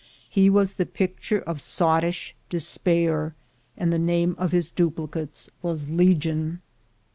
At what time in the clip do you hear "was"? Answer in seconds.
0.49-0.73, 5.61-5.89